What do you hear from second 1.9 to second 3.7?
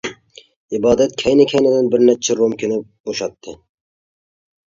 بىر نەچچە رومكىنى بوشاتتى.